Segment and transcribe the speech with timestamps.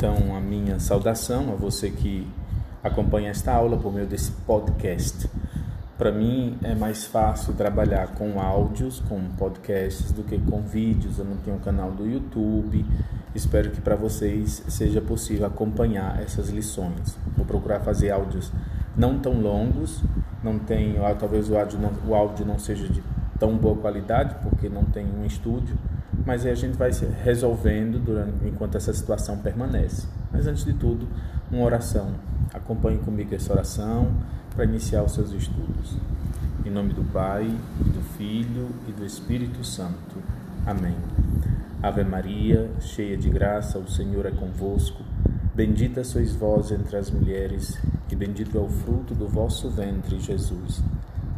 [0.00, 2.26] Então, a minha saudação a você que
[2.82, 5.28] acompanha esta aula por meio desse podcast.
[5.98, 11.18] Para mim é mais fácil trabalhar com áudios, com podcasts, do que com vídeos.
[11.18, 12.82] Eu não tenho um canal do YouTube.
[13.34, 17.18] Espero que para vocês seja possível acompanhar essas lições.
[17.36, 18.50] Vou procurar fazer áudios
[18.96, 20.02] não tão longos,
[20.42, 23.02] não tenho, talvez o áudio não, o áudio não seja de
[23.38, 25.76] tão boa qualidade, porque não tem um estúdio
[26.24, 26.90] mas aí a gente vai
[27.22, 30.06] resolvendo durante, enquanto essa situação permanece.
[30.32, 31.06] Mas antes de tudo,
[31.50, 32.14] uma oração.
[32.52, 34.12] Acompanhe comigo essa oração
[34.54, 35.96] para iniciar os seus estudos.
[36.64, 40.16] Em nome do Pai, do Filho e do Espírito Santo.
[40.66, 40.94] Amém.
[41.82, 45.02] Ave Maria, cheia de graça, o Senhor é convosco.
[45.54, 47.78] Bendita sois vós entre as mulheres,
[48.10, 50.82] e bendito é o fruto do vosso ventre, Jesus.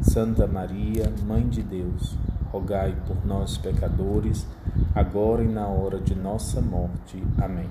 [0.01, 2.17] Santa Maria, Mãe de Deus,
[2.53, 4.47] rogai por nós, pecadores,
[4.95, 7.23] agora e na hora de nossa morte.
[7.41, 7.69] Amém.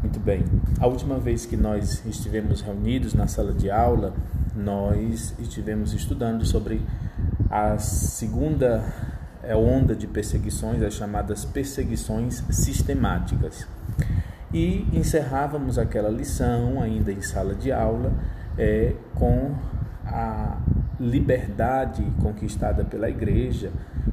[0.00, 0.44] Muito bem.
[0.78, 4.14] A última vez que nós estivemos reunidos na sala de aula,
[4.54, 6.80] nós estivemos estudando sobre
[7.50, 8.84] a segunda
[9.42, 13.66] é, onda de perseguições, as chamadas perseguições sistemáticas.
[14.52, 18.12] E encerrávamos aquela lição, ainda em sala de aula,
[18.56, 19.52] é, com
[20.06, 20.58] a
[21.00, 23.70] liberdade conquistada pela Igreja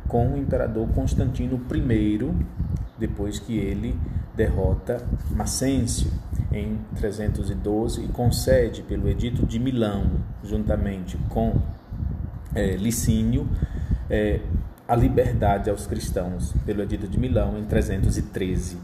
[0.07, 2.33] com o imperador Constantino I,
[2.97, 3.95] depois que ele
[4.35, 6.11] derrota Macêncio
[6.51, 10.05] em 312 e concede pelo Edito de Milão,
[10.43, 11.61] juntamente com
[12.53, 13.47] é, Licínio,
[14.09, 14.41] é,
[14.87, 18.77] a liberdade aos cristãos pelo Edito de Milão em 313.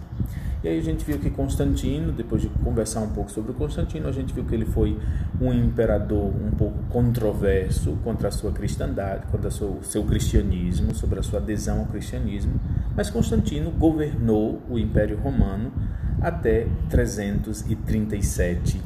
[0.67, 4.11] E aí a gente viu que Constantino, depois de conversar um pouco sobre Constantino, a
[4.11, 4.99] gente viu que ele foi
[5.39, 11.23] um imperador um pouco controverso contra a sua cristandade, contra o seu cristianismo, sobre a
[11.23, 12.59] sua adesão ao cristianismo,
[12.97, 15.71] mas Constantino governou o Império Romano
[16.19, 18.81] até 337,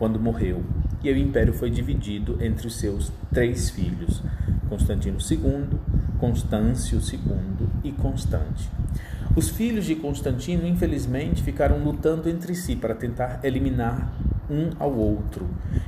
[0.00, 0.64] quando morreu.
[1.00, 4.20] E o império foi dividido entre os seus três filhos,
[4.68, 5.78] Constantino II,
[6.18, 8.68] Constâncio II e Constante.
[9.36, 14.12] Os filhos de Constantino, infelizmente, ficaram lutando entre si para tentar eliminar
[14.50, 15.46] um ao outro.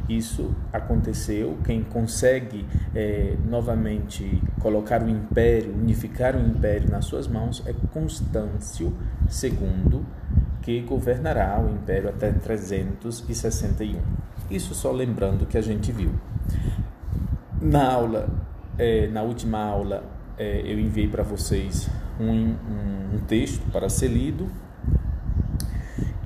[0.08, 1.56] Isso aconteceu.
[1.64, 8.92] Quem consegue é, novamente colocar o império, unificar o império nas suas mãos é Constâncio
[9.42, 10.02] II,
[10.62, 14.00] que governará o império até 361.
[14.50, 16.12] Isso só lembrando que a gente viu.
[17.60, 18.28] Na aula,
[18.78, 20.04] é, na última aula,
[20.38, 21.88] é, eu enviei para vocês
[22.20, 22.54] um,
[23.14, 24.46] um, texto para ser lido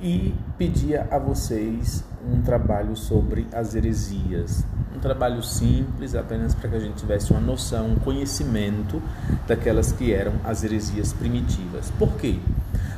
[0.02, 4.64] e pedia a vocês um trabalho sobre as heresias.
[4.94, 9.02] Um trabalho simples, apenas para que a gente tivesse uma noção, um conhecimento
[9.46, 11.90] daquelas que eram as heresias primitivas.
[11.98, 12.38] Por quê?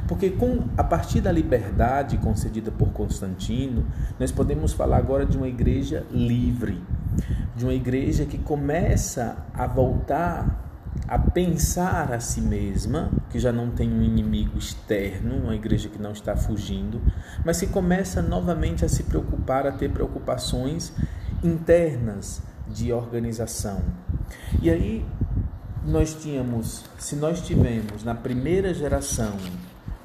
[0.06, 3.84] Porque com a partir da liberdade concedida por Constantino,
[4.18, 6.80] nós podemos falar agora de uma igreja livre,
[7.56, 10.65] de uma igreja que começa a voltar
[11.08, 16.00] a pensar a si mesma, que já não tem um inimigo externo, uma igreja que
[16.00, 17.00] não está fugindo,
[17.44, 20.92] mas que começa novamente a se preocupar, a ter preocupações
[21.42, 23.82] internas de organização.
[24.60, 25.06] E aí
[25.84, 29.36] nós tínhamos, se nós tivemos na primeira geração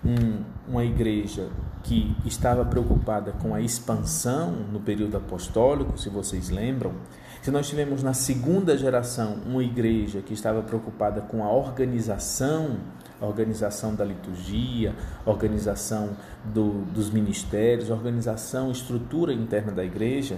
[0.06, 1.50] um, uma igreja
[1.83, 6.94] que estava preocupada com a expansão no período apostólico, se vocês lembram,
[7.41, 12.78] se nós tivemos na segunda geração uma igreja que estava preocupada com a organização,
[13.19, 16.12] organização da liturgia, organização
[16.46, 20.38] do, dos ministérios, organização, estrutura interna da igreja,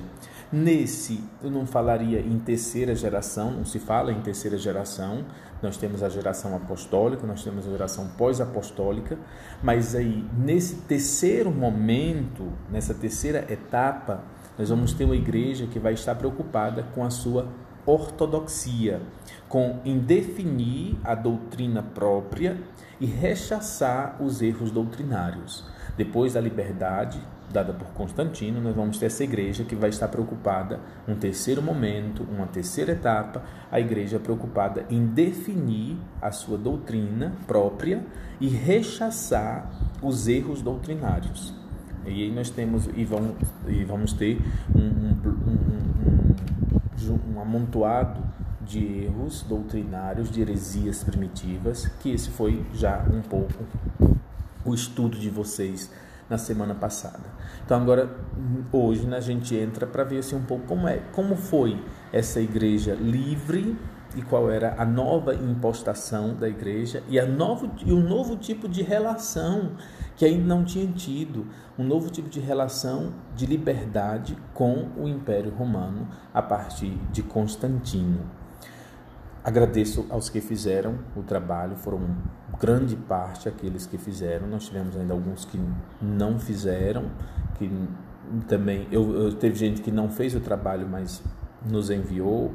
[0.50, 5.26] nesse eu não falaria em terceira geração, não se fala em terceira geração,
[5.62, 9.18] nós temos a geração apostólica, nós temos a geração pós-apostólica,
[9.62, 14.24] mas aí nesse terceiro momento, nessa terceira etapa,
[14.58, 17.48] nós vamos ter uma igreja que vai estar preocupada com a sua
[17.86, 19.02] ortodoxia,
[19.50, 22.58] com em definir a doutrina própria
[23.00, 25.66] e rechaçar os erros doutrinários.
[25.98, 30.80] Depois da liberdade dada por Constantino, nós vamos ter essa igreja que vai estar preocupada,
[31.08, 38.04] um terceiro momento, uma terceira etapa, a igreja preocupada em definir a sua doutrina própria
[38.42, 39.70] e rechaçar
[40.02, 41.63] os erros doutrinários.
[42.06, 43.36] E aí nós temos e vamos,
[43.68, 44.42] e vamos ter
[44.76, 46.36] um, um,
[47.10, 48.22] um, um amontoado
[48.62, 53.54] de erros doutrinários, de heresias primitivas, que esse foi já um pouco
[54.66, 55.92] o estudo de vocês
[56.30, 57.24] na semana passada.
[57.66, 58.10] Então agora
[58.72, 62.40] hoje né, a gente entra para ver assim um pouco como é, como foi essa
[62.40, 63.78] igreja livre
[64.16, 68.68] e qual era a nova impostação da igreja e a novo e um novo tipo
[68.68, 69.72] de relação
[70.16, 75.52] que ainda não tinha tido um novo tipo de relação de liberdade com o Império
[75.52, 78.22] Romano a partir de Constantino.
[79.44, 82.16] Agradeço aos que fizeram o trabalho, foram
[82.60, 84.48] grande parte aqueles que fizeram.
[84.48, 85.60] Nós tivemos ainda alguns que
[86.02, 87.12] não fizeram,
[87.56, 87.70] que
[88.48, 91.22] também eu, eu teve gente que não fez o trabalho, mas
[91.66, 92.54] nos enviou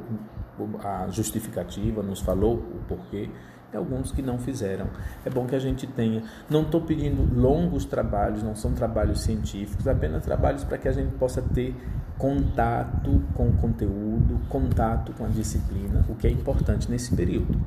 [0.83, 3.29] a justificativa, nos falou o porquê
[3.71, 4.87] e alguns que não fizeram.
[5.25, 6.23] É bom que a gente tenha.
[6.49, 11.13] Não estou pedindo longos trabalhos, não são trabalhos científicos, apenas trabalhos para que a gente
[11.15, 11.75] possa ter
[12.17, 17.59] contato com o conteúdo, contato com a disciplina, o que é importante nesse período.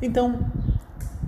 [0.00, 0.40] Então,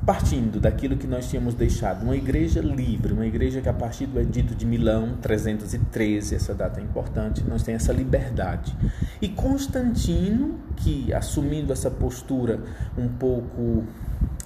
[0.05, 4.21] partindo daquilo que nós tínhamos deixado, uma igreja livre, uma igreja que a partir do
[4.21, 8.77] Edito de Milão, 313, essa data é importante, nós temos essa liberdade.
[9.21, 12.63] E Constantino, que assumindo essa postura
[12.99, 13.85] um pouco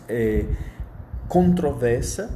[0.09, 0.47] é,
[1.27, 2.31] controversa,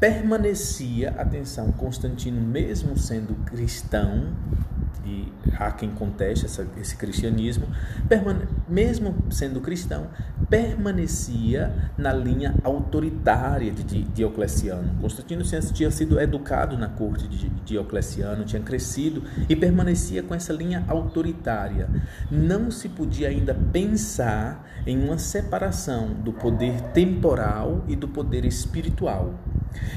[0.00, 4.32] permanecia, atenção, Constantino, mesmo sendo cristão,
[5.06, 7.68] e há quem conteste essa, esse cristianismo,
[8.68, 10.08] mesmo sendo cristão,
[10.50, 15.00] permanecia na linha autoritária de Diocleciano.
[15.00, 20.84] Constantino tinha sido educado na corte de Diocleciano, tinha crescido e permanecia com essa linha
[20.88, 21.88] autoritária.
[22.30, 29.34] Não se podia ainda pensar em uma separação do poder temporal e do poder espiritual.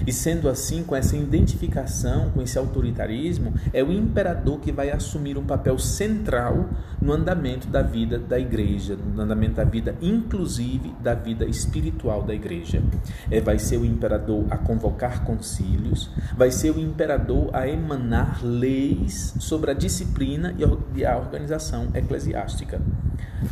[0.05, 5.37] E sendo assim, com essa identificação, com esse autoritarismo, é o imperador que vai assumir
[5.37, 6.69] um papel central
[7.01, 12.33] no andamento da vida da igreja, no andamento da vida, inclusive da vida espiritual da
[12.33, 12.81] igreja.
[13.31, 19.33] É, vai ser o imperador a convocar concílios, vai ser o imperador a emanar leis
[19.39, 20.55] sobre a disciplina
[20.93, 22.81] e a organização eclesiástica.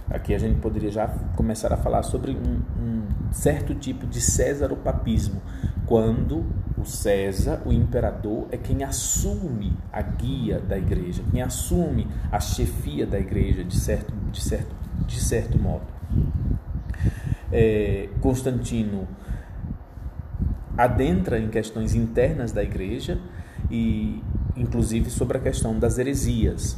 [0.10, 5.42] Aqui a gente poderia já começar a falar sobre um, um certo tipo de César-papismo,
[5.86, 6.46] quando
[6.78, 13.06] o César, o imperador, é quem assume a guia da igreja, quem assume a chefia
[13.06, 14.76] da igreja, de certo, de certo,
[15.06, 15.86] de certo modo.
[17.52, 19.08] É, Constantino
[20.78, 23.20] adentra em questões internas da igreja
[23.72, 24.22] e,
[24.56, 26.78] inclusive, sobre a questão das heresias.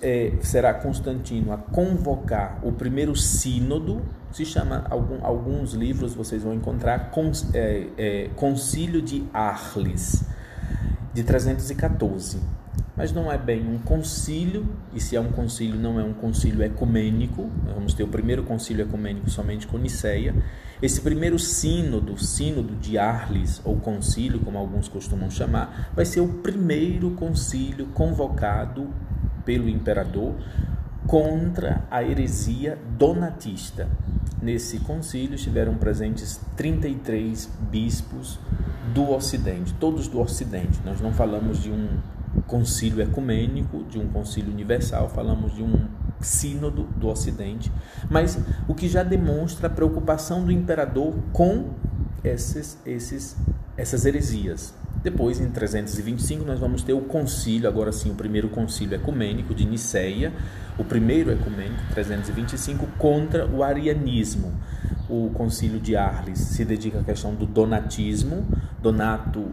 [0.00, 4.02] é, será Constantino a convocar o primeiro sínodo
[4.32, 7.10] se chama, algum, alguns livros vocês vão encontrar,
[7.54, 10.24] é, é, Concílio de Arles,
[11.14, 12.38] de 314.
[12.96, 16.64] Mas não é bem um concílio, e se é um concílio, não é um concílio
[16.64, 17.48] ecumênico.
[17.72, 20.34] Vamos ter o primeiro concílio ecumênico somente com Niceia.
[20.82, 26.28] Esse primeiro sínodo, sínodo de Arles, ou concílio, como alguns costumam chamar, vai ser o
[26.28, 28.88] primeiro concílio convocado
[29.44, 30.34] pelo imperador
[31.06, 33.88] contra a heresia donatista.
[34.40, 38.38] Nesse concílio estiveram presentes 33 bispos
[38.94, 40.80] do Ocidente, todos do Ocidente.
[40.84, 41.98] Nós não falamos de um
[42.46, 45.88] concílio ecumênico, de um concílio universal, falamos de um
[46.20, 47.72] sínodo do Ocidente,
[48.08, 48.38] mas
[48.68, 51.70] o que já demonstra a preocupação do imperador com
[52.22, 53.36] esses, esses,
[53.76, 54.74] essas heresias.
[55.02, 59.64] Depois, em 325, nós vamos ter o concílio, agora sim, o primeiro concílio ecumênico de
[59.64, 60.32] Niceia,
[60.76, 64.52] o primeiro ecumênico, 325, contra o arianismo.
[65.08, 68.46] O concílio de Arles se dedica à questão do donatismo.
[68.82, 69.50] Donato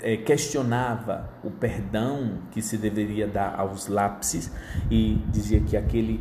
[0.00, 4.50] é, questionava o perdão que se deveria dar aos lápis
[4.90, 6.20] e dizia que aquele,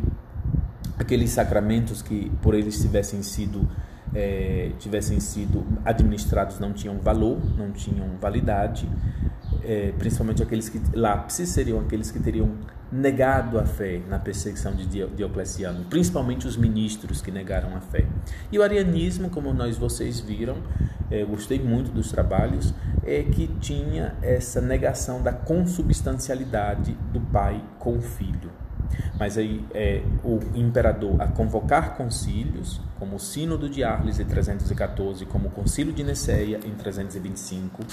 [1.00, 3.68] aqueles sacramentos que por eles tivessem sido
[4.16, 8.90] é, tivessem sido administrados não tinham valor, não tinham validade,
[9.64, 12.52] é, principalmente aqueles que lápis seriam aqueles que teriam
[12.92, 18.06] negado a fé na perseguição de Diocleciano, principalmente os ministros que negaram a fé.
[18.52, 20.58] E o arianismo, como nós vocês viram,
[21.12, 27.98] é, gostei muito dos trabalhos, é que tinha essa negação da consubstancialidade do pai com
[27.98, 28.65] o filho.
[29.20, 35.26] Mas aí é o imperador a convocar concílios, como o Sínodo de Arles em 314,
[35.26, 37.84] como o Concílio de Niceia em 325.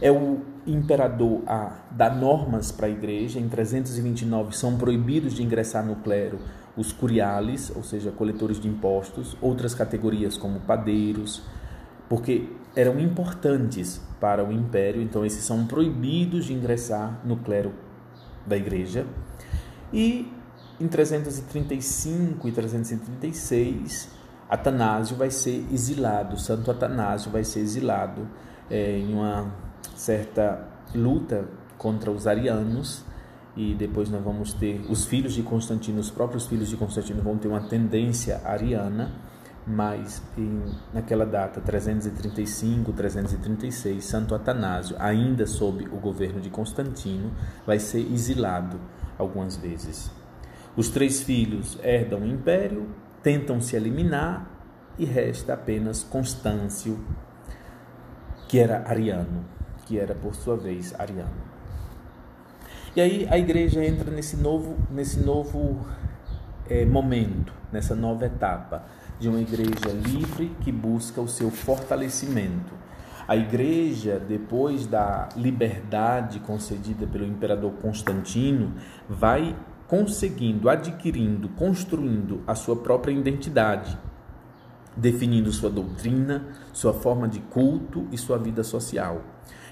[0.00, 3.38] É o imperador a dar normas para a igreja.
[3.38, 6.38] Em 329 são proibidos de ingressar no clero
[6.76, 11.42] os curiales, ou seja, coletores de impostos, outras categorias como padeiros,
[12.08, 17.72] porque eram importantes para o império, então esses são proibidos de ingressar no clero
[18.46, 19.06] da igreja.
[19.92, 20.32] E
[20.80, 24.10] em 335 e 336,
[24.48, 28.28] Atanásio vai ser exilado, Santo Atanásio vai ser exilado
[28.70, 29.52] é, em uma
[29.94, 31.46] certa luta
[31.78, 33.04] contra os arianos.
[33.56, 37.38] E depois nós vamos ter os filhos de Constantino, os próprios filhos de Constantino vão
[37.38, 39.10] ter uma tendência ariana
[39.66, 40.62] mas em,
[40.94, 47.32] naquela data, 335, 336, Santo Atanásio, ainda sob o governo de Constantino,
[47.66, 48.78] vai ser exilado
[49.18, 50.10] algumas vezes.
[50.76, 52.86] Os três filhos herdam o império,
[53.22, 54.50] tentam se eliminar
[54.98, 56.98] e resta apenas Constâncio,
[58.48, 59.44] que era ariano,
[59.86, 61.46] que era por sua vez ariano.
[62.94, 65.86] E aí a igreja entra nesse novo, nesse novo
[66.68, 68.84] é, momento, nessa nova etapa
[69.18, 72.72] de uma igreja livre que busca o seu fortalecimento.
[73.28, 78.72] A igreja, depois da liberdade concedida pelo imperador Constantino,
[79.08, 79.56] vai
[79.88, 83.98] conseguindo, adquirindo, construindo a sua própria identidade,
[84.96, 89.20] definindo sua doutrina, sua forma de culto e sua vida social.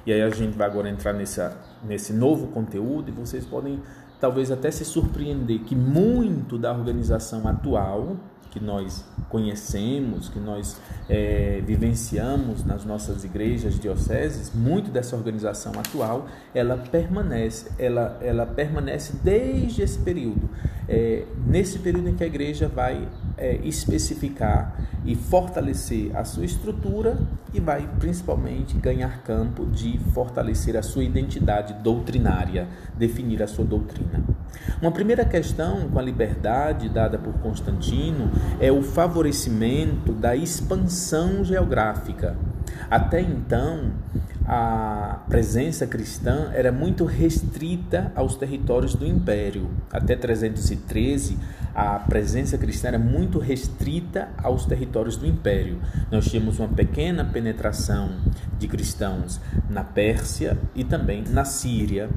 [0.05, 3.81] E aí a gente vai agora entrar nessa, nesse novo conteúdo e vocês podem
[4.21, 8.17] talvez até se surpreender que muito da organização atual
[8.55, 16.29] que nós conhecemos, que nós é, vivenciamos nas nossas igrejas, dioceses, muito dessa organização atual,
[16.55, 20.49] ela permanece, ela, ela permanece desde esse período.
[20.89, 27.19] É, nesse período em que a igreja vai é, especificar e fortalecer a sua estrutura
[27.53, 34.23] e vai principalmente ganhar campo de fortalecer a sua identidade doutrinária, definir a sua doutrina.
[34.81, 42.37] Uma primeira questão com a liberdade dada por Constantino é o favorecimento da expansão geográfica.
[42.91, 43.93] Até então,
[44.47, 49.71] a presença cristã era muito restrita aos territórios do império.
[49.91, 51.39] Até 313,
[51.75, 55.81] a presença cristã era muito restrita aos territórios do império.
[56.11, 58.11] Nós tínhamos uma pequena penetração
[58.59, 62.11] de cristãos na Pérsia e também na Síria,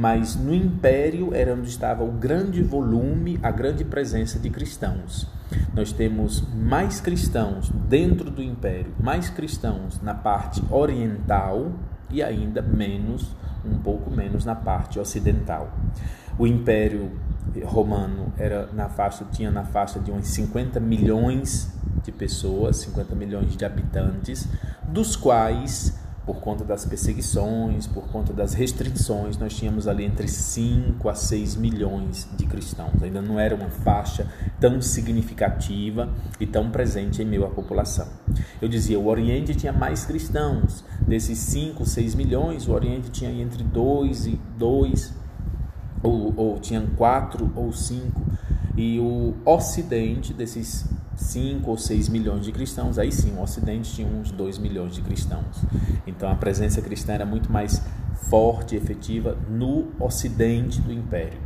[0.00, 5.28] mas no império era onde estava o grande volume, a grande presença de cristãos.
[5.74, 11.72] Nós temos mais cristãos dentro do império, mais cristãos na parte oriental
[12.08, 15.70] e ainda menos, um pouco menos na parte ocidental.
[16.38, 17.10] O império
[17.64, 23.54] romano era na faixa tinha na faixa de uns 50 milhões de pessoas, 50 milhões
[23.54, 24.48] de habitantes,
[24.88, 31.08] dos quais por conta das perseguições, por conta das restrições, nós tínhamos ali entre 5
[31.08, 33.02] a 6 milhões de cristãos.
[33.02, 34.28] Ainda não era uma faixa
[34.60, 36.08] tão significativa
[36.38, 38.06] e tão presente em meio à população.
[38.62, 40.84] Eu dizia, o Oriente tinha mais cristãos.
[41.00, 45.12] Desses 5, 6 milhões, o Oriente tinha entre 2 e 2
[46.00, 48.22] ou, ou tinham 4 ou 5
[48.76, 50.86] e o Ocidente desses
[51.20, 55.02] 5 ou 6 milhões de cristãos, aí sim, o Ocidente tinha uns 2 milhões de
[55.02, 55.62] cristãos.
[56.06, 57.82] Então a presença cristã era muito mais
[58.28, 61.38] forte e efetiva no Ocidente do Império.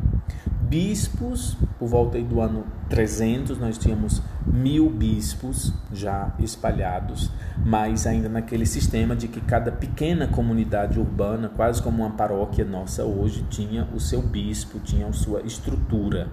[0.62, 7.30] Bispos, por volta do ano 300, nós tínhamos mil bispos já espalhados,
[7.64, 13.04] mas ainda naquele sistema de que cada pequena comunidade urbana, quase como uma paróquia nossa
[13.04, 16.28] hoje, tinha o seu bispo, tinha a sua estrutura.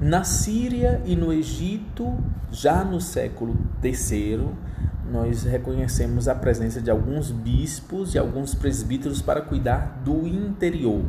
[0.00, 2.16] Na Síria e no Egito,
[2.52, 4.48] já no século III,
[5.10, 11.04] nós reconhecemos a presença de alguns bispos e alguns presbíteros para cuidar do interior,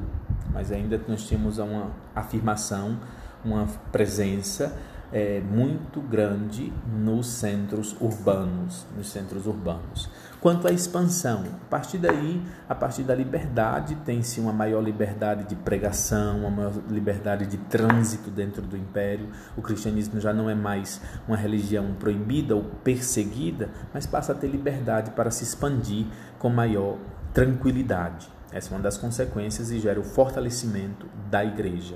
[0.53, 3.00] mas ainda nós tínhamos uma afirmação,
[3.44, 4.74] uma presença
[5.12, 10.10] é, muito grande nos centros urbanos, nos centros urbanos.
[10.39, 12.39] Quanto à expansão, a partir daí,
[12.70, 18.29] a partir da liberdade, tem-se uma maior liberdade de pregação, uma maior liberdade de trânsito
[18.29, 19.29] dentro do império.
[19.58, 24.48] O cristianismo já não é mais uma religião proibida ou perseguida, mas passa a ter
[24.48, 26.06] liberdade para se expandir
[26.38, 26.98] com maior
[27.34, 28.29] tranquilidade.
[28.51, 31.96] Essa é uma das consequências e gera o fortalecimento da igreja.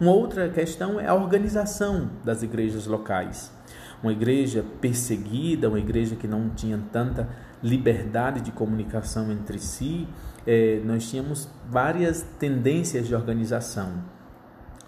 [0.00, 3.52] Uma outra questão é a organização das igrejas locais.
[4.02, 7.28] Uma igreja perseguida, uma igreja que não tinha tanta
[7.62, 10.06] liberdade de comunicação entre si,
[10.46, 13.92] eh, nós tínhamos várias tendências de organização.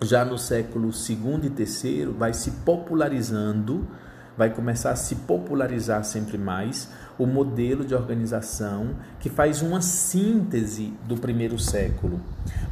[0.02, 3.88] Já no século II e III vai se popularizando,
[4.36, 10.94] vai começar a se popularizar sempre mais o modelo de organização que faz uma síntese
[11.08, 12.20] do primeiro século.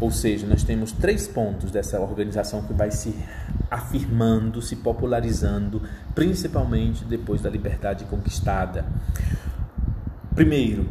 [0.00, 3.12] Ou seja, nós temos três pontos dessa organização que vai se
[3.68, 5.82] afirmando, se popularizando,
[6.14, 8.84] principalmente depois da liberdade conquistada.
[10.36, 10.86] Primeiro,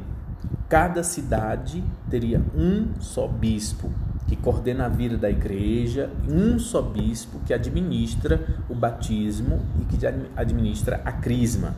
[0.67, 3.89] cada cidade teria um só bispo
[4.27, 10.05] que coordena a vida da igreja, um só bispo que administra o batismo e que
[10.35, 11.73] administra a crisma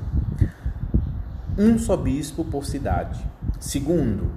[1.58, 3.20] um só bispo por cidade.
[3.60, 4.32] Segundo,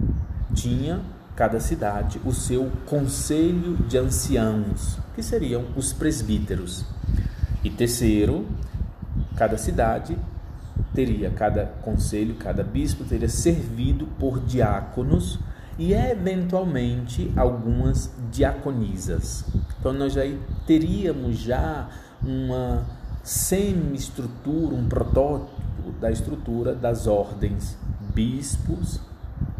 [0.55, 1.01] tinha
[1.37, 6.85] cada cidade o seu conselho de anciãos, que seriam os presbíteros.
[7.63, 8.47] E terceiro,
[9.37, 10.19] Cada cidade
[11.01, 15.39] teria, cada conselho, cada bispo teria servido por diáconos
[15.79, 19.47] e eventualmente algumas diaconisas.
[19.79, 20.23] Então nós já
[20.67, 21.89] teríamos já
[22.23, 22.85] uma
[23.23, 27.79] semi-estrutura, um protótipo da estrutura das ordens
[28.15, 29.01] bispos,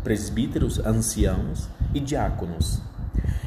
[0.05, 2.83] presbíteros, anciãos e diáconos.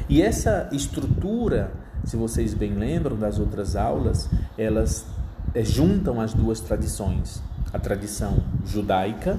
[0.08, 1.72] E essa estrutura,
[2.04, 5.06] se vocês bem lembram das outras aulas, elas
[5.54, 7.40] é, juntam as duas tradições,
[7.74, 9.36] a tradição judaica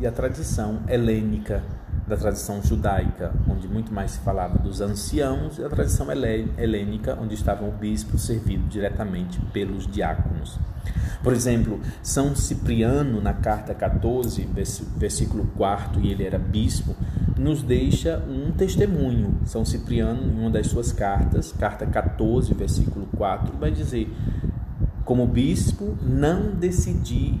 [0.00, 1.64] e a tradição helênica
[2.06, 7.34] da tradição judaica, onde muito mais se falava dos anciãos, e a tradição helênica, onde
[7.34, 10.58] estavam o bispo servido diretamente pelos diáconos.
[11.22, 14.48] Por exemplo, São Cipriano, na carta 14,
[14.96, 16.94] versículo 4, e ele era bispo,
[17.36, 19.38] nos deixa um testemunho.
[19.44, 24.12] São Cipriano, em uma das suas cartas, carta 14, versículo 4, vai dizer:
[25.04, 27.40] Como bispo, não decidi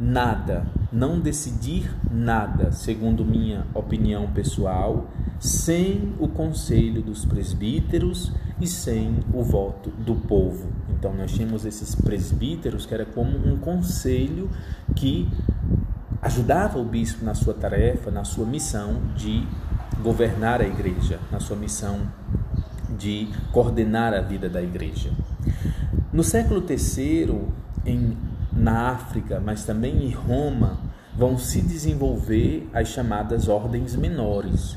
[0.00, 9.18] nada, não decidir nada, segundo minha opinião pessoal, sem o conselho dos presbíteros e sem
[9.34, 10.68] o voto do povo.
[10.88, 14.50] Então nós tínhamos esses presbíteros que era como um conselho
[14.96, 15.28] que
[16.22, 19.46] ajudava o bispo na sua tarefa, na sua missão de
[20.02, 22.00] governar a igreja, na sua missão
[22.98, 25.10] de coordenar a vida da igreja.
[26.12, 27.48] No século III,
[27.86, 28.16] em
[28.60, 30.78] na África, mas também em Roma,
[31.16, 34.76] vão se desenvolver as chamadas ordens menores,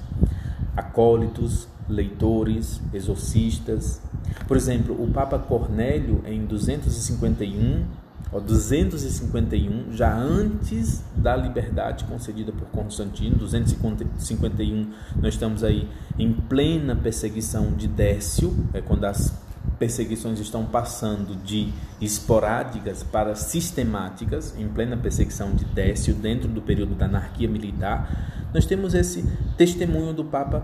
[0.75, 4.01] acólitos, leitores, exorcistas.
[4.47, 7.83] Por exemplo, o Papa Cornélio, em 251,
[8.31, 15.87] ó, 251, já antes da liberdade concedida por Constantino, 251, nós estamos aí
[16.17, 19.33] em plena perseguição de Décio, é quando as
[19.79, 26.95] perseguições estão passando de esporádicas para sistemáticas, em plena perseguição de Décio, dentro do período
[26.95, 29.23] da anarquia militar, nós temos esse
[29.57, 30.63] testemunho do Papa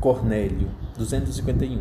[0.00, 1.80] Cornélio, 251.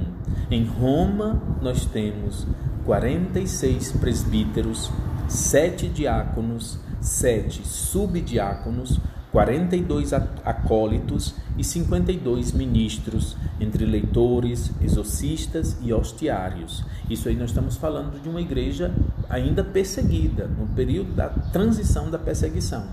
[0.51, 2.45] Em Roma, nós temos
[2.85, 4.91] 46 presbíteros,
[5.27, 8.99] sete diáconos, sete subdiáconos,
[9.31, 16.83] 42 acólitos e 52 ministros, entre leitores, exorcistas e hostiários.
[17.09, 18.91] Isso aí nós estamos falando de uma igreja
[19.29, 22.87] ainda perseguida, no período da transição da perseguição.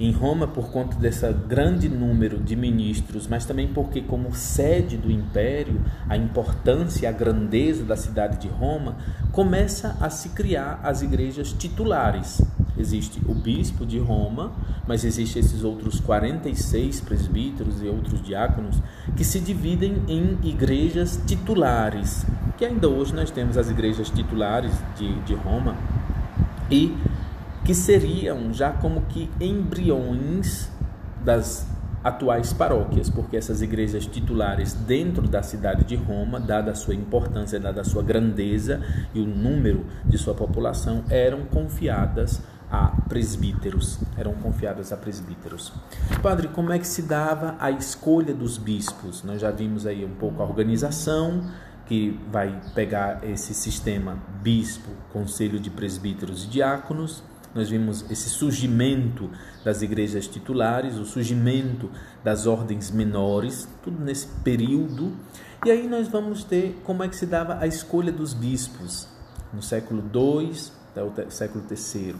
[0.00, 5.10] Em Roma, por conta desse grande número de ministros, mas também porque, como sede do
[5.10, 8.96] império, a importância a grandeza da cidade de Roma,
[9.30, 12.40] começa a se criar as igrejas titulares,
[12.80, 14.52] Existe o bispo de Roma,
[14.86, 18.80] mas existem esses outros 46 presbíteros e outros diáconos
[19.16, 22.24] que se dividem em igrejas titulares,
[22.56, 25.76] que ainda hoje nós temos as igrejas titulares de, de Roma,
[26.70, 26.96] e
[27.64, 30.70] que seriam já como que embriões
[31.24, 31.68] das
[32.02, 37.60] atuais paróquias, porque essas igrejas titulares dentro da cidade de Roma, dada a sua importância,
[37.60, 38.80] dada a sua grandeza
[39.14, 45.72] e o número de sua população, eram confiadas a presbíteros, eram confiadas a presbíteros.
[46.22, 49.24] Padre, como é que se dava a escolha dos bispos?
[49.24, 51.50] Nós já vimos aí um pouco a organização,
[51.86, 57.24] que vai pegar esse sistema bispo, conselho de presbíteros e diáconos.
[57.52, 59.28] Nós vimos esse surgimento
[59.64, 61.90] das igrejas titulares, o surgimento
[62.22, 65.16] das ordens menores, tudo nesse período.
[65.66, 69.08] E aí nós vamos ter como é que se dava a escolha dos bispos
[69.52, 70.52] no século II
[70.94, 72.14] até o século III.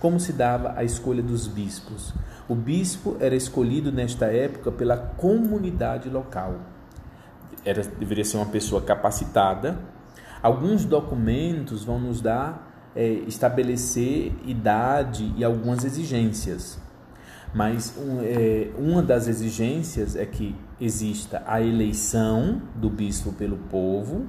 [0.00, 2.14] Como se dava a escolha dos bispos?
[2.48, 6.54] O bispo era escolhido nesta época pela comunidade local.
[7.64, 9.78] Era, deveria ser uma pessoa capacitada.
[10.40, 16.78] Alguns documentos vão nos dar, é, estabelecer idade e algumas exigências.
[17.52, 24.26] Mas um, é, uma das exigências é que exista a eleição do bispo pelo povo,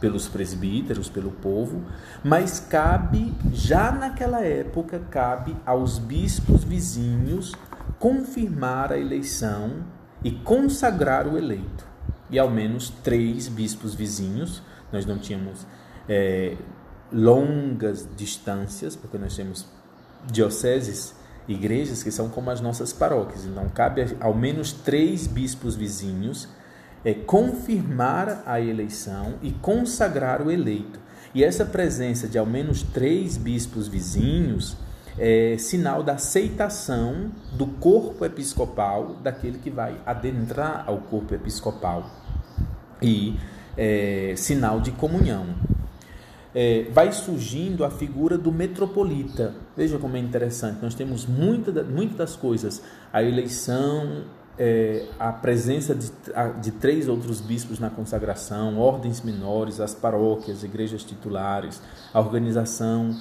[0.00, 1.82] pelos presbíteros, pelo povo,
[2.22, 7.54] mas cabe, já naquela época, cabe aos bispos vizinhos
[7.98, 9.84] confirmar a eleição
[10.22, 11.86] e consagrar o eleito.
[12.30, 15.66] E ao menos três bispos vizinhos, nós não tínhamos
[16.08, 16.56] é,
[17.12, 19.66] longas distâncias, porque nós temos
[20.30, 21.14] dioceses,
[21.46, 26.48] igrejas que são como as nossas paróquias, então cabe ao menos três bispos vizinhos
[27.06, 30.98] é confirmar a eleição e consagrar o eleito.
[31.32, 34.76] E essa presença de ao menos três bispos vizinhos
[35.16, 42.10] é sinal da aceitação do corpo episcopal daquele que vai adentrar ao corpo episcopal
[43.00, 43.38] e
[43.76, 45.54] é, sinal de comunhão.
[46.58, 49.54] é, vai surgindo a figura do metropolita.
[49.76, 50.78] Veja como é interessante.
[50.80, 52.82] Nós temos muita, muitas coisas.
[53.12, 54.22] A eleição,
[54.58, 56.10] é, a presença de,
[56.62, 63.14] de, três outros bispos na consagração, ordens menores, as paróquias, igrejas titulares, a organização,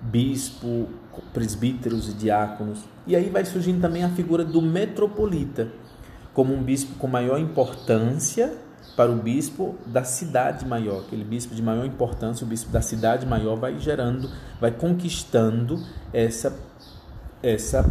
[0.00, 0.88] bispo,
[1.32, 2.84] presbíteros e diáconos.
[3.06, 5.68] E aí vai surgindo também a figura do metropolita,
[6.34, 8.52] como um bispo com maior importância
[8.96, 13.26] para o bispo da cidade maior, aquele bispo de maior importância, o bispo da cidade
[13.26, 16.54] maior vai gerando, vai conquistando essa
[17.42, 17.84] essa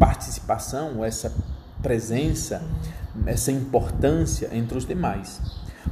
[0.00, 1.32] participação, essa
[1.86, 2.64] presença,
[3.26, 5.40] essa importância entre os demais.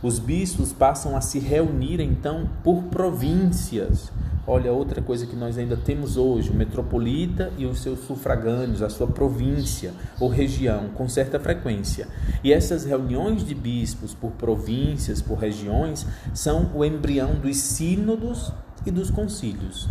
[0.03, 4.11] Os bispos passam a se reunir então por províncias.
[4.45, 8.91] Olha, outra coisa que nós ainda temos hoje, o metropolita e os seus sufragâneos, a
[8.91, 12.09] sua província ou região, com certa frequência.
[12.43, 16.05] E essas reuniões de bispos por províncias, por regiões,
[16.35, 18.53] são o embrião dos sínodos
[18.85, 19.89] e dos concílios.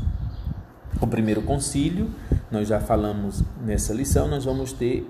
[0.99, 2.11] O primeiro concílio,
[2.51, 5.09] nós já falamos nessa lição, nós vamos ter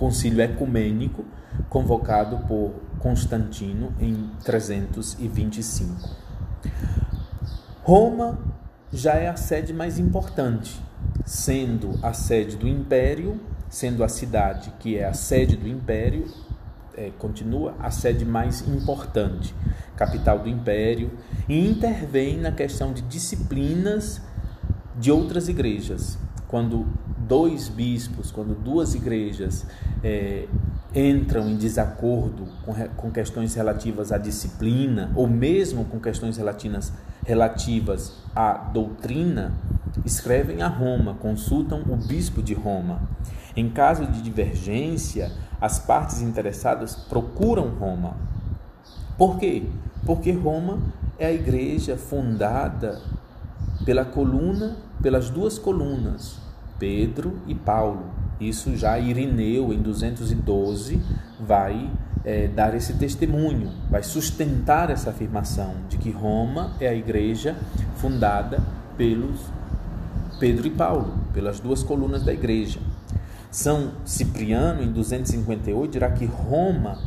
[0.00, 1.26] concílio ecumênico
[1.68, 6.08] convocado por Constantino em 325.
[7.82, 8.38] Roma
[8.90, 10.80] já é a sede mais importante,
[11.26, 16.24] sendo a sede do império, sendo a cidade que é a sede do império,
[16.96, 19.54] é, continua a sede mais importante,
[19.96, 21.10] capital do império,
[21.46, 24.22] e intervém na questão de disciplinas
[24.98, 26.18] de outras igrejas.
[26.48, 26.86] Quando
[27.30, 29.64] dois bispos, quando duas igrejas
[30.02, 30.48] é,
[30.92, 36.92] entram em desacordo com, com questões relativas à disciplina, ou mesmo com questões relativas,
[37.24, 39.52] relativas à doutrina,
[40.04, 43.00] escrevem a Roma, consultam o bispo de Roma.
[43.56, 48.16] Em caso de divergência, as partes interessadas procuram Roma.
[49.16, 49.62] Por quê?
[50.04, 50.80] Porque Roma
[51.16, 53.00] é a igreja fundada
[53.84, 56.49] pela coluna, pelas duas colunas,
[56.80, 58.06] Pedro e Paulo.
[58.40, 61.00] Isso já Irineu, em 212,
[61.38, 61.90] vai
[62.24, 67.54] é, dar esse testemunho, vai sustentar essa afirmação de que Roma é a igreja
[67.96, 68.62] fundada
[68.96, 69.38] pelos
[70.40, 72.80] Pedro e Paulo, pelas duas colunas da igreja.
[73.50, 76.98] São Cipriano, em 258, dirá que Roma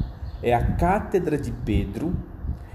[0.42, 2.14] é a cátedra de Pedro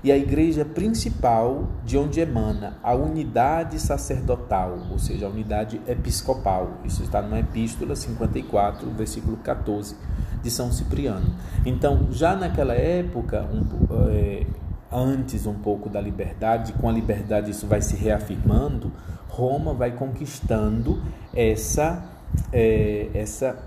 [0.02, 6.78] e a igreja principal de onde emana a unidade sacerdotal, ou seja, a unidade episcopal.
[6.84, 9.96] Isso está na Epístola 54, versículo 14
[10.42, 11.34] de São Cipriano.
[11.66, 13.64] Então, já naquela época, um,
[14.10, 14.46] é,
[14.90, 18.92] antes um pouco da liberdade, com a liberdade isso vai se reafirmando,
[19.28, 21.02] Roma vai conquistando
[21.34, 22.04] essa,
[22.52, 23.58] é, essa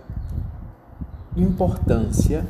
[1.35, 2.45] importância,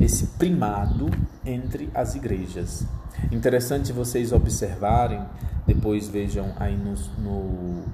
[0.00, 1.10] esse primado
[1.44, 2.86] entre as igrejas.
[3.30, 5.22] Interessante vocês observarem,
[5.66, 7.84] depois vejam aí no, no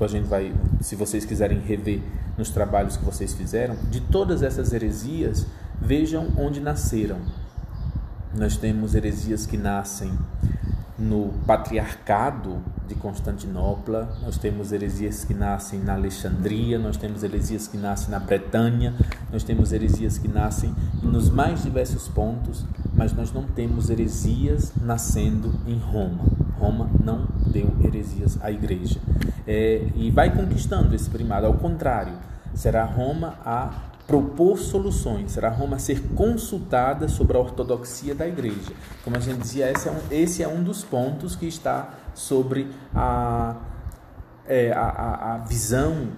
[0.00, 2.02] a gente vai, se vocês quiserem rever
[2.36, 5.46] nos trabalhos que vocês fizeram, de todas essas heresias,
[5.80, 7.18] vejam onde nasceram.
[8.34, 10.12] Nós temos heresias que nascem
[10.98, 17.76] no patriarcado de Constantinopla, nós temos heresias que nascem na Alexandria, nós temos heresias que
[17.76, 18.94] nascem na Bretanha,
[19.32, 25.52] nós temos heresias que nascem nos mais diversos pontos, mas nós não temos heresias nascendo
[25.66, 26.24] em Roma.
[26.58, 29.00] Roma não deu heresias à igreja.
[29.46, 32.14] É, e vai conquistando esse primado, ao contrário,
[32.54, 38.72] será Roma a propor soluções, será Roma ser consultada sobre a ortodoxia da igreja.
[39.02, 42.70] Como a gente dizia, esse é um, esse é um dos pontos que está sobre
[42.94, 43.56] a,
[44.46, 46.08] é, a, a visão,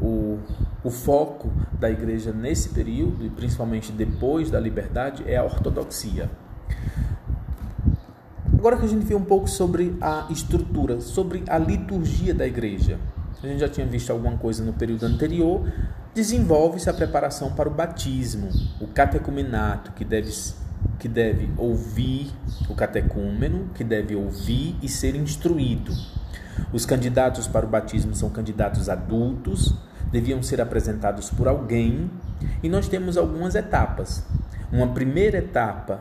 [0.00, 0.38] o,
[0.82, 6.30] o foco da igreja nesse período, e principalmente depois da liberdade, é a ortodoxia.
[8.64, 12.98] Agora que a gente vê um pouco sobre a estrutura, sobre a liturgia da igreja.
[13.42, 15.70] A gente já tinha visto alguma coisa no período anterior,
[16.14, 18.48] desenvolve-se a preparação para o batismo,
[18.80, 20.32] o catecumenato, que deve,
[20.98, 22.32] que deve ouvir
[22.68, 25.92] o catecúmeno, que deve ouvir e ser instruído.
[26.72, 29.74] Os candidatos para o batismo são candidatos adultos,
[30.12, 32.08] deviam ser apresentados por alguém,
[32.62, 34.24] e nós temos algumas etapas.
[34.70, 36.00] Uma primeira etapa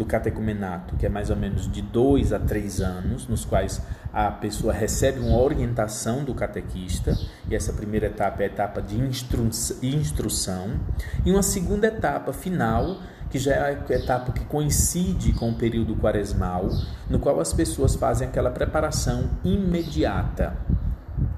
[0.00, 4.30] do catecumenato, que é mais ou menos de dois a três anos, nos quais a
[4.30, 7.14] pessoa recebe uma orientação do catequista,
[7.46, 9.50] e essa primeira etapa é a etapa de instru
[9.82, 10.80] instrução,
[11.22, 12.96] e uma segunda etapa final,
[13.28, 16.70] que já é a etapa que coincide com o período quaresmal,
[17.08, 20.56] no qual as pessoas fazem aquela preparação imediata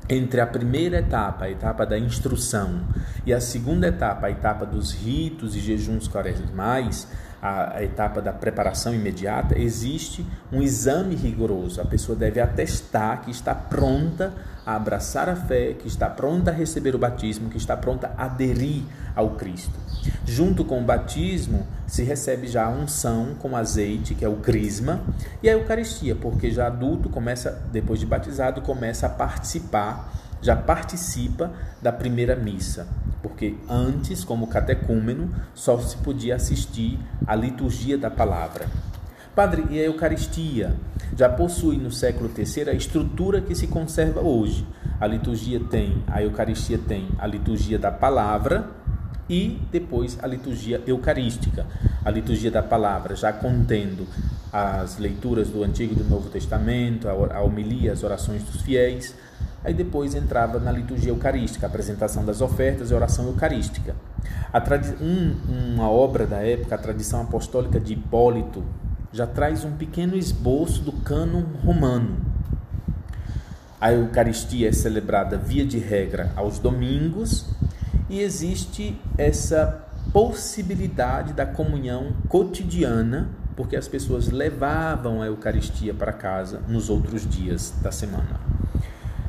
[0.08, 2.82] entre a primeira etapa, a etapa da instrução,
[3.26, 7.08] e a segunda etapa, a etapa dos ritos e jejuns quaresmais,
[7.42, 11.80] a, a etapa da preparação imediata, existe um exame rigoroso.
[11.80, 14.32] A pessoa deve atestar que está pronta
[14.64, 18.26] a abraçar a fé, que está pronta a receber o batismo, que está pronta a
[18.26, 18.84] aderir
[19.16, 19.74] ao Cristo.
[20.24, 25.00] Junto com o batismo, se recebe já a unção com azeite, que é o crisma,
[25.42, 31.50] e a Eucaristia, porque já adulto começa, depois de batizado, começa a participar, já participa
[31.80, 32.86] da primeira missa
[33.22, 38.66] porque antes, como catecúmeno, só se podia assistir à liturgia da palavra.
[39.34, 40.74] Padre, e a Eucaristia
[41.16, 44.66] já possui no século III a estrutura que se conserva hoje.
[45.00, 48.68] A liturgia tem, a Eucaristia tem a liturgia da palavra
[49.30, 51.64] e depois a liturgia eucarística.
[52.04, 54.06] A liturgia da palavra já contendo
[54.52, 59.14] as leituras do Antigo e do Novo Testamento, a homilia, as orações dos fiéis,
[59.64, 63.94] Aí depois entrava na liturgia eucarística, apresentação das ofertas e oração eucarística.
[65.00, 68.64] Um, uma obra da época, a tradição apostólica de Hipólito,
[69.12, 72.16] já traz um pequeno esboço do cânon romano.
[73.80, 77.46] A Eucaristia é celebrada via de regra aos domingos
[78.08, 86.60] e existe essa possibilidade da comunhão cotidiana, porque as pessoas levavam a Eucaristia para casa
[86.68, 88.51] nos outros dias da semana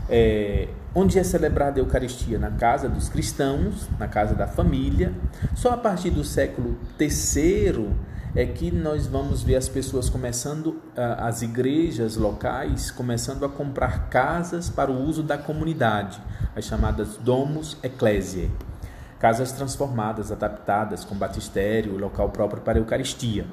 [0.09, 2.37] é, onde é celebrada a Eucaristia?
[2.37, 5.13] Na casa dos cristãos, na casa da família.
[5.55, 7.89] Só a partir do século III
[8.35, 14.69] é que nós vamos ver as pessoas começando, as igrejas locais, começando a comprar casas
[14.69, 16.19] para o uso da comunidade,
[16.55, 18.49] as chamadas domus ecclesiae.
[19.19, 23.45] Casas transformadas, adaptadas, com batistério, local próprio para a Eucaristia.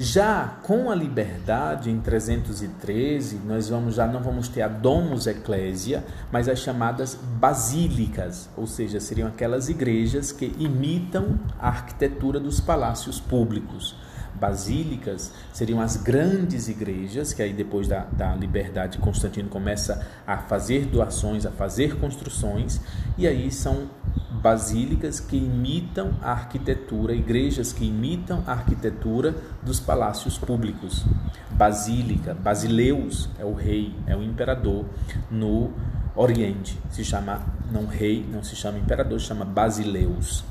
[0.00, 6.04] Já com a liberdade em 313, nós vamos já não vamos ter a domus ecclesia,
[6.30, 13.18] mas as chamadas basílicas, ou seja, seriam aquelas igrejas que imitam a arquitetura dos palácios
[13.18, 13.96] públicos.
[14.38, 20.86] Basílicas seriam as grandes igrejas, que aí depois da, da liberdade Constantino começa a fazer
[20.86, 22.80] doações, a fazer construções,
[23.16, 23.88] e aí são
[24.30, 31.04] basílicas que imitam a arquitetura, igrejas que imitam a arquitetura dos palácios públicos.
[31.50, 34.84] Basílica, Basileus é o rei, é o imperador
[35.30, 35.72] no
[36.14, 36.78] Oriente.
[36.90, 40.44] Se chama não rei, não se chama imperador, se chama Basileus.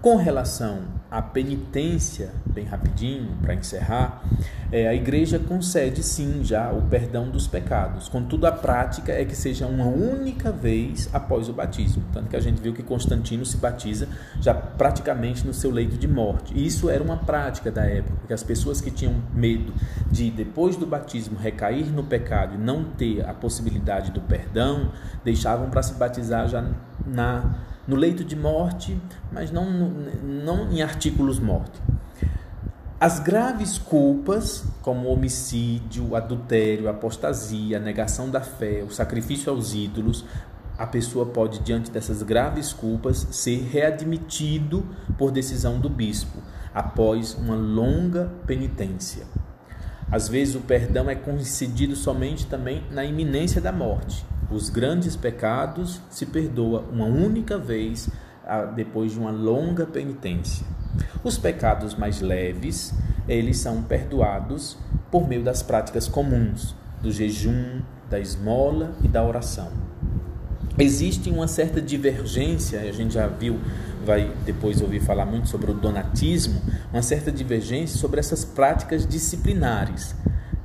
[0.00, 0.82] Com relação
[1.16, 4.22] à penitência, bem rapidinho, para encerrar,
[4.70, 8.06] é, a igreja concede sim já o perdão dos pecados.
[8.06, 12.02] Contudo, a prática é que seja uma única vez após o batismo.
[12.12, 14.06] Tanto que a gente viu que Constantino se batiza
[14.42, 16.52] já praticamente no seu leito de morte.
[16.54, 19.72] E isso era uma prática da época, porque as pessoas que tinham medo
[20.10, 24.92] de, depois do batismo, recair no pecado e não ter a possibilidade do perdão,
[25.24, 26.62] deixavam para se batizar já
[27.06, 27.54] na
[27.86, 29.00] no leito de morte,
[29.32, 31.80] mas não, não em artículos morte.
[32.98, 40.24] As graves culpas, como homicídio, adultério, apostasia, negação da fé, o sacrifício aos ídolos,
[40.78, 44.84] a pessoa pode, diante dessas graves culpas, ser readmitido
[45.16, 46.38] por decisão do bispo,
[46.74, 49.26] após uma longa penitência.
[50.10, 54.24] Às vezes o perdão é concedido somente também na iminência da morte.
[54.50, 58.08] Os grandes pecados se perdoa uma única vez
[58.74, 60.64] depois de uma longa penitência.
[61.24, 62.94] Os pecados mais leves,
[63.28, 64.78] eles são perdoados
[65.10, 69.68] por meio das práticas comuns, do jejum, da esmola e da oração.
[70.78, 73.58] Existe uma certa divergência, a gente já viu,
[74.04, 76.60] vai depois ouvir falar muito sobre o donatismo,
[76.92, 80.14] uma certa divergência sobre essas práticas disciplinares.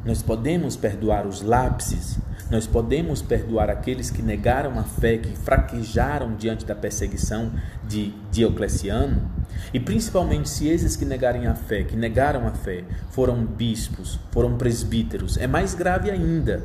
[0.06, 2.20] Nós podemos perdoar os lápses,
[2.52, 7.50] nós podemos perdoar aqueles que negaram a fé, que fraquejaram diante da perseguição
[7.88, 9.32] de Diocleciano,
[9.74, 14.58] e principalmente se esses que negarem a fé, que negaram a fé, foram bispos, foram
[14.58, 16.62] presbíteros, é mais grave ainda.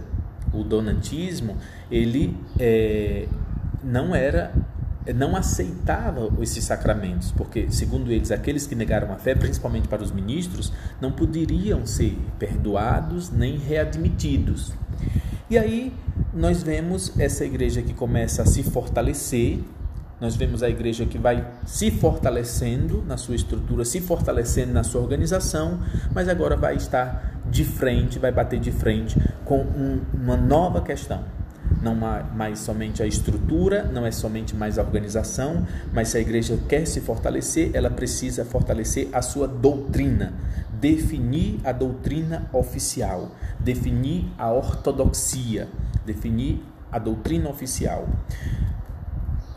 [0.53, 1.57] O donatismo,
[1.91, 3.29] ele é,
[3.85, 4.53] não era
[5.15, 10.11] não aceitava esses sacramentos, porque, segundo eles, aqueles que negaram a fé, principalmente para os
[10.11, 14.73] ministros, não poderiam ser perdoados nem readmitidos.
[15.49, 15.93] E aí
[16.35, 19.61] nós vemos essa igreja que começa a se fortalecer,
[20.21, 25.01] nós vemos a igreja que vai se fortalecendo na sua estrutura, se fortalecendo na sua
[25.01, 25.79] organização,
[26.13, 31.23] mas agora vai estar de frente, vai bater de frente com um, uma nova questão.
[31.81, 36.59] Não mais somente a estrutura, não é somente mais a organização, mas se a igreja
[36.69, 40.33] quer se fortalecer, ela precisa fortalecer a sua doutrina,
[40.81, 45.69] definir a doutrina oficial, definir a ortodoxia,
[46.05, 48.07] definir a doutrina oficial.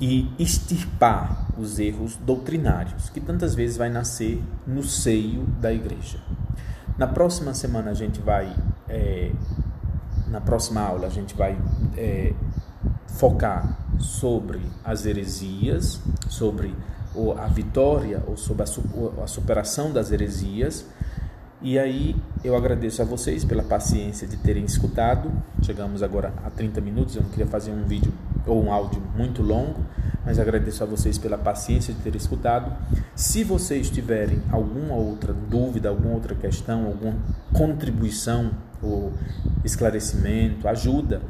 [0.01, 6.19] e extirpar os erros doutrinários que tantas vezes vai nascer no seio da igreja.
[6.97, 8.55] Na próxima semana a gente vai,
[8.87, 9.31] é,
[10.27, 11.57] na próxima aula a gente vai
[11.97, 12.33] é,
[13.07, 16.73] focar sobre as heresias, sobre
[17.37, 20.85] a vitória ou sobre a superação das heresias.
[21.61, 25.29] E aí eu agradeço a vocês pela paciência de terem escutado.
[25.61, 28.13] Chegamos agora a 30 minutos, eu não queria fazer um vídeo
[28.47, 29.83] ou um áudio muito longo,
[30.25, 32.71] mas agradeço a vocês pela paciência de terem escutado.
[33.13, 37.15] Se vocês tiverem alguma outra dúvida, alguma outra questão, alguma
[37.53, 39.11] contribuição ou
[39.65, 41.21] esclarecimento, ajuda,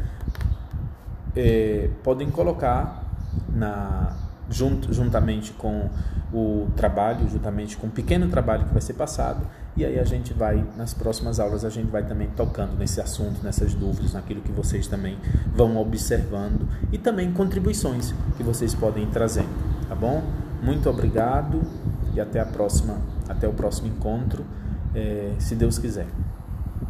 [1.36, 3.04] é, podem colocar
[3.52, 4.16] na
[4.48, 5.90] junt, juntamente com
[6.32, 9.46] o trabalho, juntamente com o pequeno trabalho que vai ser passado,
[9.80, 13.42] e aí a gente vai, nas próximas aulas, a gente vai também tocando nesse assunto,
[13.42, 15.18] nessas dúvidas, naquilo que vocês também
[15.56, 19.48] vão observando e também contribuições que vocês podem ir trazendo,
[19.88, 20.22] tá bom?
[20.62, 21.62] Muito obrigado
[22.14, 22.98] e até a próxima,
[23.30, 24.46] até o próximo encontro,
[24.94, 26.08] é, se Deus quiser.